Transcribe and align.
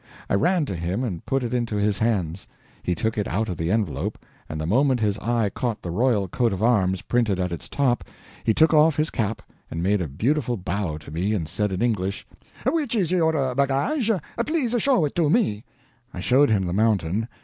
I 0.31 0.33
ran 0.33 0.65
to 0.65 0.73
him 0.75 1.03
and 1.03 1.23
put 1.27 1.43
it 1.43 1.53
into 1.53 1.75
his 1.75 1.99
hands. 1.99 2.47
He 2.81 2.95
took 2.95 3.19
it 3.19 3.27
out 3.27 3.49
of 3.49 3.57
the 3.57 3.71
envelope, 3.71 4.17
and 4.49 4.59
the 4.59 4.65
moment 4.65 4.99
his 4.99 5.19
eye 5.19 5.51
caught 5.51 5.83
the 5.83 5.91
royal 5.91 6.27
coat 6.27 6.51
of 6.53 6.63
arms 6.63 7.03
printed 7.03 7.39
at 7.39 7.51
its 7.51 7.69
top, 7.69 8.03
he 8.43 8.51
took 8.51 8.73
off 8.73 8.95
his 8.95 9.11
cap 9.11 9.43
and 9.69 9.83
made 9.83 10.01
a 10.01 10.07
beautiful 10.07 10.57
bow 10.57 10.97
to 10.97 11.11
me, 11.11 11.35
and 11.35 11.47
said 11.47 11.71
in 11.71 11.83
English: 11.83 12.25
"Which 12.65 12.95
is 12.95 13.11
your 13.11 13.53
baggage? 13.53 14.09
Please 14.43 14.73
show 14.81 15.05
it 15.05 15.13
to 15.13 15.29
me." 15.29 15.65
I 16.15 16.19
showed 16.19 16.49
him 16.49 16.65
the 16.65 16.73
mountain. 16.73 17.27